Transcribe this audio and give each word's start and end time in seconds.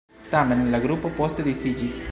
Tamen 0.31 0.63
la 0.75 0.79
grupo 0.87 1.13
poste 1.21 1.47
disiĝis. 1.51 2.05